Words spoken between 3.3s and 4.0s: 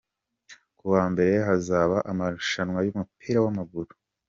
wa maguru